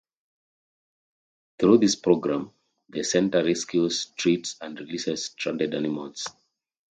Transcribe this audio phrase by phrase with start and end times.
[1.59, 2.53] Through this program,
[2.89, 6.25] the center rescues, treats, and releases stranded animals.